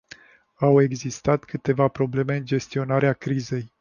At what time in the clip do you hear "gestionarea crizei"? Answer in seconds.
2.45-3.69